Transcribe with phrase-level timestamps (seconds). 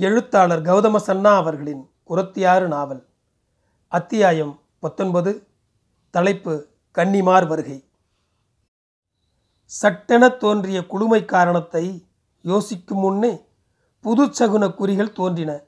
[0.00, 3.06] எழுத்தாளர் கௌதம சன்னா அவர்களின் உரத்தியாறு நாவல்.
[3.88, 5.46] அத்தியாயம் பத்தொன்பது
[6.10, 7.88] தலைப்பு கன்னிமார் வருகை.
[9.82, 12.06] சட்டெனத் தோன்றிய குளுமை காரணத்தை
[12.42, 13.44] யோசிக்கும் முன்னே
[14.02, 15.60] புதுச்சகுன குறிகள் தோன்றின.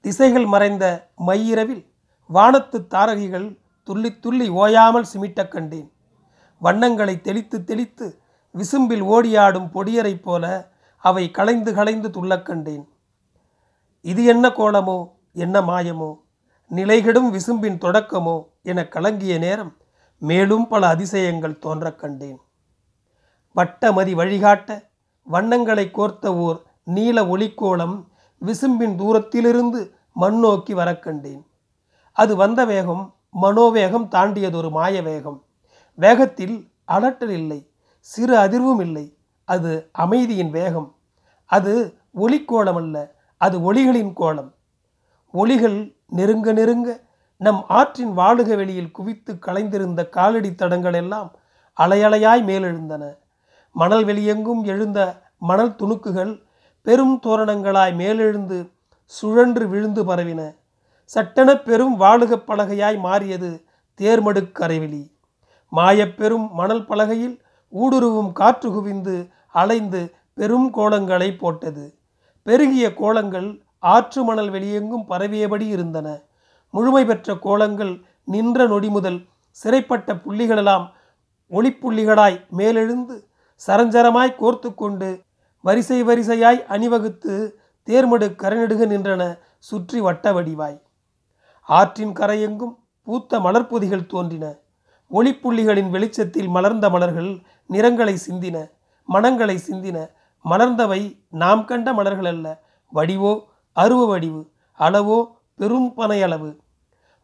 [0.00, 1.86] திசைகள் மறைந்த மையிரவில்
[2.26, 5.92] வானத்து தாரகிகள் துள்ளி துள்ளி ஓயாமல் சிமிட்டக் கண்டேன்.
[6.62, 8.20] வண்ணங்களை தெளித்து தெளித்து
[8.54, 12.91] விசும்பில் ஓடியாடும் பொடியரைப் போல அவை களைந்து களைந்து துள்ளக் கண்டேன்.
[14.04, 16.18] இது என்ன கோலமோ என்ன மாயமோ?
[16.70, 19.76] நிலைகெடும் விசும்பின் தொடக்கமோ என கலங்கிய நேரம்
[20.18, 22.40] மேலும் பல அதிசயங்கள் தோன்றக் கண்டேன்.
[23.56, 24.90] வட்டமதி வழிகாட்ட
[25.22, 28.04] வண்ணங்களை கோர்த்த ஓர் நீல ஒளிக்கோலம்
[28.42, 31.46] விசும்பின் தூரத்திலிருந்து மண்ணோக்கி வரக் கண்டேன்.
[32.12, 35.44] அது வந்த வேகம் மனோவேகம் தாண்டியதொரு மாய வேகம்
[35.94, 39.16] வேகத்தில் அலட்டல் இல்லை சிறு அதிர்வும் இல்லை.
[39.44, 40.94] அது அமைதியின் வேகம்.
[41.46, 44.50] அது ஒளிக்கோளம் அல்ல அது ஒளிகளின் கோலம்
[45.34, 45.78] ஒளிகள்
[46.08, 46.88] நெருங்க நெருங்க
[47.40, 51.30] நம் ஆற்றின் வாழுக வெளியில் குவித்து கலைந்திருந்த காலடி தடங்கள் எல்லாம்
[51.76, 53.04] அலையலையாய் மேலெழுந்தன.
[53.76, 54.98] மணல் வெளியெங்கும் எழுந்த
[55.38, 56.32] மணல் துணுக்குகள்
[56.86, 58.58] பெரும் தோரணங்களாய் மேலெழுந்து
[59.04, 60.40] சுழன்று விழுந்து பரவின.
[61.04, 63.50] சட்டென பெரும் வாழுகப் பலகையாய் மாறியது
[64.00, 65.02] தேர்மடுக்கரைவெளி
[65.72, 67.36] மாயப்பெரும் மணல் பலகையில்
[67.72, 69.16] ஊடுருவும் காற்று குவிந்து
[69.52, 70.02] அலைந்து
[70.34, 71.84] பெரும் கோலங்களை போட்டது.
[72.46, 73.48] பெருகிய கோலங்கள்
[73.78, 76.08] ஆற்று மணல் வெளியெங்கும் பரவியபடி இருந்தன.
[76.74, 77.92] முழுமை பெற்ற கோலங்கள்
[78.24, 79.18] நின்ற நொடி முதல்
[79.58, 80.86] சிறைப்பட்ட புள்ளிகளெல்லாம்
[81.52, 83.16] ஒளிப்புள்ளிகளாய் மேலெழுந்து
[83.66, 85.08] சரஞ்சரமாய் கோர்த்து கொண்டு
[85.64, 87.34] வரிசை வரிசையாய் அணிவகுத்து
[87.88, 89.22] தேர்மடு கரநெடுக நின்றன
[89.58, 90.78] சுற்றி வட்ட வடிவாய்.
[91.68, 92.74] ஆற்றின் கரையெங்கும்
[93.06, 94.44] பூத்த மலர்பொதிகள் தோன்றின.
[95.10, 97.30] ஒளிப்புள்ளிகளின் வெளிச்சத்தில் மலர்ந்த மலர்கள்
[97.66, 98.56] நிறங்களை சிந்தின
[99.08, 99.98] மனங்களை சிந்தின
[100.44, 102.62] மலர்ந்தவை நாம் கண்ட மலர்கள் அல்ல.
[102.88, 106.56] வடிவோ அருவ வடிவு அளவோ பெரும் பனையளவு.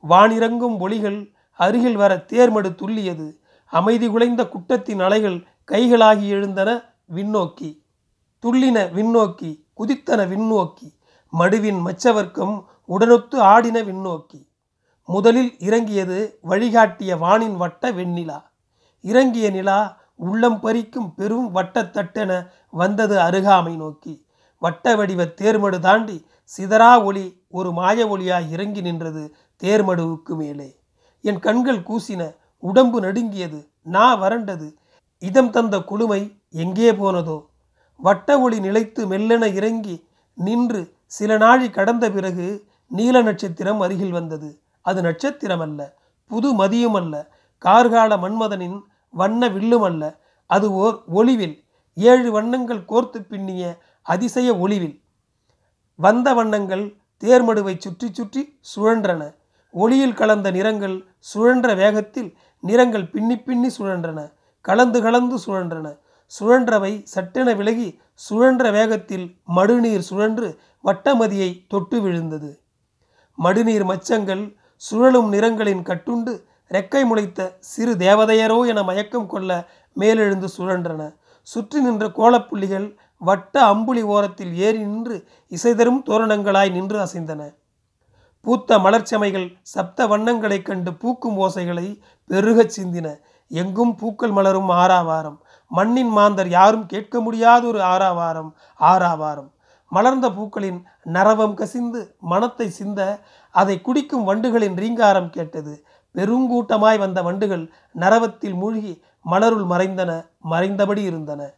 [0.09, 3.33] வானிறங்கும் ஒளிகள் அருகில் வர தேர்மடு துள்ளியது.
[3.67, 6.83] அமைதி குலைந்த குட்டத்தின் அலைகள் கைகளாகி எழுந்தன
[7.15, 7.83] விண்ணோக்கி.
[8.43, 10.97] துள்ளின விண்ணோக்கி குதித்தன விண்ணோக்கி.
[11.39, 14.49] மடுவின் மச்சவர்க்கம் உடனொத்து ஆடின விண்ணோக்கி.
[15.05, 18.43] முதலில் இறங்கியது வழிகாட்டிய வானின் வட்ட வெண்ணிலா.
[19.01, 22.33] இறங்கிய நிலா உள்ளம் பறிக்கும் பெரும் வட்டத்தட்டென
[22.71, 24.15] வந்தது அருகாமை நோக்கி.
[24.62, 26.17] வட்ட வடிவ தேர்மடு தாண்டி
[26.53, 29.23] சிதறா ஒளி ஒரு மாய ஒளியாய் இறங்கி நின்றது
[29.62, 30.69] தேர்மடுவுக்கு மேலே.
[31.25, 32.23] என் கண்கள் கூசின
[32.62, 33.61] உடம்பு நடுங்கியது
[33.95, 34.69] நா வறண்டது
[35.23, 36.21] இதம் தந்த குளுமை
[36.62, 37.39] எங்கே போனதோ.
[38.01, 39.97] வட்ட ஒளி நிலைத்து மெல்லென இறங்கி
[40.39, 42.47] நின்று சில நாழி கடந்த பிறகு
[42.91, 44.51] நீல நட்சத்திரம் அருகில் வந்தது.
[44.83, 45.81] அது நட்சத்திரம் அல்ல
[46.31, 47.15] புது மதியும் அல்ல
[47.65, 48.78] கார்கால மன்மதனின்
[49.11, 51.65] வண்ண வில்லும் அல்ல அது ஓர் ஒளிவில்.
[51.95, 55.03] ஏழு வண்ணங்கள் கோர்த்து பின்னிய அதிசய ஒளிவில்.
[55.95, 59.35] வந்த வண்ணங்கள் தேர்மடுவை சுற்றி சுற்றி சுழன்றன.
[59.71, 64.33] ஒளியில் கலந்த நிறங்கள் சுழன்ற வேகத்தில் நிறங்கள் பின்னி பின்னி சுழன்றன.
[64.61, 65.99] கலந்து கலந்து சுழன்றன.
[66.41, 72.61] சுழன்றவை சட்டென விலகி சுழன்ற வேகத்தில் மடுநீர் சுழன்று வட்டமதியை தொட்டு விழுந்தது.
[73.39, 81.15] மடுநீர் மச்சங்கள் சுழலும் நிறங்களின் கட்டுண்டு ரெக்கை முளைத்த சிறு தேவதையரோ என மயக்கம் கொள்ள மேலெழுந்து சுழன்றன.
[81.43, 87.55] சுற்றி நின்ற கோலப்புள்ளிகள் வட்ட அம்புலி ஓரத்தில் ஏறி நின்று இசைதரும் தோரணங்களாய் நின்று அசைந்தன.
[88.41, 93.19] பூத்த மலர்ச்சமைகள் சப்த வண்ணங்களைக் கண்டு பூக்கும் ஓசைகளை பெருகச் சிந்தின.
[93.49, 95.39] எங்கும் பூக்கள் மலரும் ஆறாவாரம்.
[95.69, 99.53] மண்ணின் மாந்தர் யாரும் கேட்க முடியாத ஒரு ஆறாவாரம் ஆறாவாரம்.
[99.89, 103.21] மலர்ந்த பூக்களின் நரவம் கசிந்து மனத்தை சிந்த
[103.51, 105.84] அதை குடிக்கும் வண்டுகளின் ரீங்காரம் கேட்டது.
[106.15, 111.55] பெருங்கூட்டமாய் வந்த வண்டுகள் நரவத்தில் மூழ்கி மலருள் மறைந்தன மறைந்தபடி இருந்தன.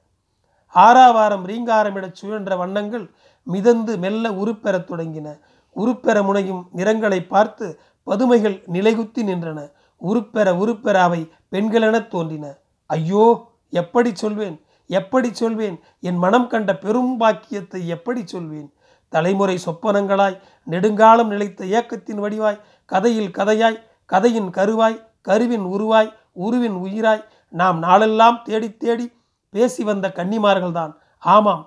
[0.75, 3.11] ஆறாவாரம் ரீங்காரமிடச் சுழன்ற வண்ணங்கள்
[3.43, 5.39] மிதந்து மெல்ல உருப்பெறத் தொடங்கின.
[5.77, 9.71] உருப்பெற முனையும் நிறங்களை பார்த்து பதுமைகள் நிலைகுத்தி நின்றன.
[10.01, 12.57] உருப்பெற உருப்பெற அவை பெண்களெனத் தோன்றின.
[12.87, 15.81] ஐயோ எப்படி சொல்வேன் எப்படி சொல்வேன்?
[16.01, 18.73] என் மனம் கண்ட பெரும் பாக்கியத்தை எப்படி சொல்வேன்?
[19.09, 27.79] தலைமுறை சொப்பனங்களாய் நெடுங்காலம் நிலைத்த ஏக்கத்தின் வடிவாய் கதையில் கதையாய் கதையின் கருவாய் கருவின் உருவாய் உருவின் உயிராய் நாம்
[27.79, 29.13] நாளெல்லாம் தேடி தேடி
[29.51, 30.93] பேசி வந்த கன்னிமார்கள்தான்.
[31.19, 31.63] ஆமாம்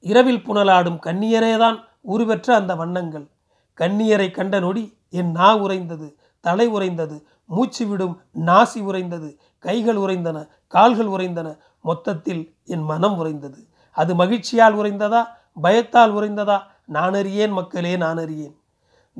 [0.00, 3.26] இரவில் புனலாடும் கன்னியரேதான் உருவெற்ற அந்த வண்ணங்கள்.
[3.78, 6.08] கன்னியரை கண்ட நொடி என் நா உறைந்தது
[6.40, 13.60] தலை உறைந்தது மூச்சு விடும் நாசி உறைந்தது கைகள் உறைந்தன கால்கள் உறைந்தன மொத்தத்தில் என் மனம் உறைந்தது.
[13.92, 15.22] அது மகிழ்ச்சியால் உறைந்ததா
[15.62, 16.58] பயத்தால் உறைந்ததா?
[16.86, 18.56] நான் அறியேன் மக்களே நான் அறியேன்.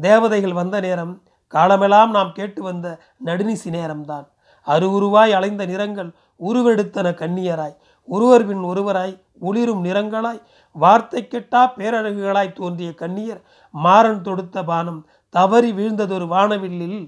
[0.00, 1.22] தேவதைகள் வந்த நேரம்
[1.54, 2.86] காலமெல்லாம் நாம் கேட்டு வந்த
[3.24, 4.26] நடுநிசி நேரம்தான்.
[4.66, 6.10] அருவுருவாய் அலைந்த நிறங்கள்
[6.40, 7.74] உருவெடுத்தன கண்ணியராய்.
[8.08, 10.40] ஒருவர் பின் ஒருவராய் ஒளிரும் நிறங்களாய்.
[10.76, 13.40] வார்த்தை கெட்டா பேரழகுகளாய் தோன்றிய கண்ணியர்.
[13.74, 15.00] மாறன் தொடுத்த பானம்
[15.34, 17.06] தவறி வீழ்ந்ததொரு வானவில்லில்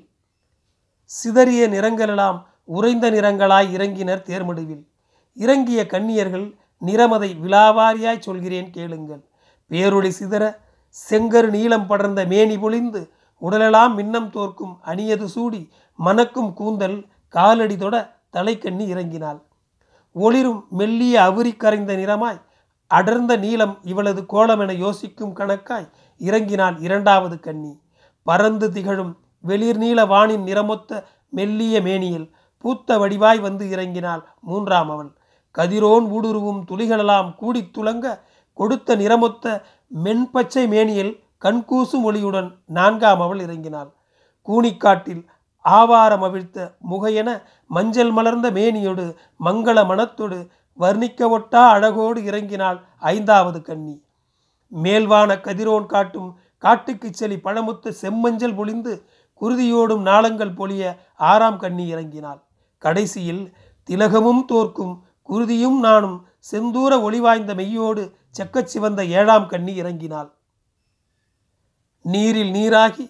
[1.10, 2.38] சிதறிய நிறங்களெல்லாம்
[2.76, 4.84] உறைந்த நிறங்களாய் இறங்கினர் தேர்மடுவில்.
[5.36, 6.46] இறங்கிய கண்ணியர்கள்
[6.86, 9.22] நிறமதை விழாவாரியாய் சொல்கிறேன் கேளுங்கள்.
[9.70, 10.44] பேரொளி சிதற
[11.10, 13.00] செங்கரு நீளம் படர்ந்த மேனி பொழிந்து
[13.42, 15.68] உடலெல்லாம் மின்னம் தோற்கும் அணியது சூடி
[15.98, 19.42] மணக்கும் கூந்தல் காலடி தொட தலைக்கண்ணி இறங்கினாள்.
[20.12, 22.40] ஒளிரும் மெல்லிய அவுரி கரைந்த நிறமாய்
[22.86, 27.80] அடர்ந்த நீளம் இவளது கோலமென யோசிக்கும் கணக்காய் இறங்கினாள் இரண்டாவது கன்னி
[28.22, 35.10] பறந்து திகழும் வெளிர் நீல வானின் நிறமொத்த மெல்லிய மேனியில் பூத்த வடிவாய் வந்து இறங்கினாள் மூன்றாம் அவள்.
[35.58, 38.20] கதிரோன் ஊடுருவும் துளிகளெல்லாம் கூடித் துளங்க
[38.52, 39.62] கொடுத்த நிறமொத்த
[40.04, 43.92] மென்பச்சை மேனியில் கண்கூசும் ஒளியுடன் நான்காம் அவள் இறங்கினாள்.
[44.48, 45.24] கூனிக்காட்டில்
[45.60, 50.48] ஆவாரம் அவிழ்த்த முகையென மஞ்சள் மலர்ந்த மேனியோடு மங்கள மனத்தொடு
[50.78, 54.04] வர்ணிக்க ஒட்டா அழகோடு இறங்கினாள் ஐந்தாவது கன்னி.
[54.82, 59.02] மேல்வான கதிரோன் காட்டும் காட்டுக்குச் செலி பழமுத்த செம்மஞ்சள் பொழிந்து
[59.40, 62.40] குருதியோடும் நாளங்கள் பொழிய ஆறாம் கண்ணி இறங்கினாள்.
[62.78, 63.56] கடைசியில்
[63.90, 70.30] திலகமும் தோற்கும் குருதியும் நானும் செந்தூர ஒளிவாய்ந்த மெய்யோடு செக்கச் சிவந்த ஏழாம் கண்ணி இறங்கினாள்.
[72.06, 73.04] நீரில் நீராகி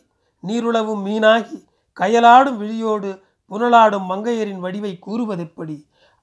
[0.45, 1.59] நீருளவும் மீனாகி
[1.97, 3.11] கயலாடும் விழியோடு
[3.51, 5.77] புனலாடும் மங்கையரின் வடிவை கூறுவதெப்படி?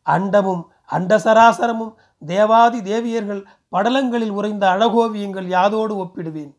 [0.05, 6.51] அண்டமும் அண்டசராசரமும் தேவாதி தேவியர்கள் படலங்களில் உறைந்த அழகோவியங்கள் யாதோடு ஒப்பிடுவேன்.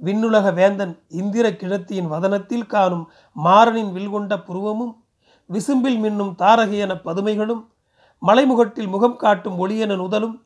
[0.00, 3.04] விண்ணுலக வேந்தன் இந்திர கிழத்தியின் வதனத்தில் காணும்
[3.36, 4.94] மாறனின் வில்கொண்ட புருவமும்
[5.50, 7.62] விசும்பில் மின்னும் தாரகையென பதுமைகளும்
[8.22, 10.36] மலைமுகட்டில் முகம் காட்டும் ஒளியென நுதலும்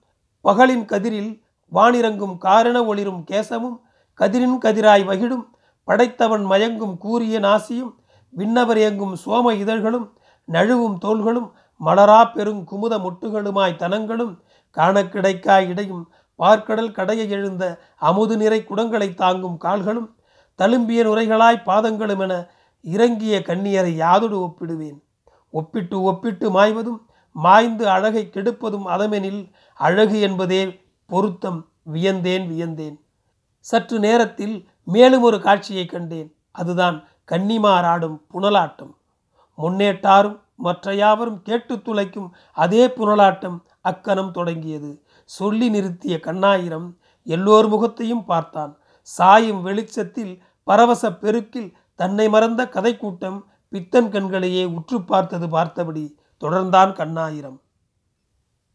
[0.44, 1.33] பகலின் கதிரில்
[1.73, 3.77] வானிறங்கும் காரண ஒளிரும் கேசமும்
[4.20, 5.44] கதிரின் கதிராய் வகிடும்
[5.88, 7.93] படைத்தவன் மயங்கும் கூரிய நாசியும்
[8.31, 10.06] விண்ணவர் எங்கும் சோம இதழ்களும்
[10.49, 11.49] நழுவும் தோள்களும்
[11.81, 14.35] மலரா பெருங் குமுத முட்டுகளுமாய் தனங்களும்
[14.76, 16.05] காண கிடைக்காய் இடையும்
[16.38, 17.65] பார்க்கடல் கடையை எழுந்த
[17.99, 20.09] அமுது நிறை குடங்களை தாங்கும் கால்களும்
[20.59, 22.35] தழும்பிய நுரைகளாய் பாதங்களும் என
[22.85, 24.99] இறங்கிய கண்ணியரை யாதொடு ஒப்பிடுவேன்.
[25.50, 27.00] ஒப்பிட்டு ஒப்பிட்டு மாய்வதும்
[27.32, 29.43] மாய்ந்து அழகை கெடுப்பதும் அதமெனில்
[29.75, 30.62] அழகு என்பதே
[31.11, 31.61] பொருத்தம்
[31.93, 32.97] வியந்தேன் வியந்தேன்.
[33.70, 34.55] சற்று நேரத்தில்
[34.94, 36.29] மேலும் ஒரு காட்சியை கண்டேன்.
[36.61, 36.99] அதுதான்
[37.31, 38.93] கன்னிமாராடும் புனலாட்டம்.
[39.62, 42.31] முன்னேட்டாரும் மற்ற யாவரும் கேட்டு துளைக்கும்
[42.65, 44.91] அதே புனலாட்டம் அக்கணம் தொடங்கியது.
[45.25, 46.88] சொல்லி நிறுத்திய கண்ணாயிரம்
[47.25, 48.73] எல்லோர் முகத்தையும் பார்த்தான்.
[49.17, 50.35] சாயும் வெளிச்சத்தில்
[50.69, 51.70] பரவச பெருக்கில்
[52.00, 53.38] தன்னை மறந்த கதை கூட்டம்
[53.73, 56.05] பித்தன் கண்களையே உற்று பார்த்தது பார்த்தபடி
[56.41, 57.59] தொடர்ந்தான் கண்ணாயிரம்.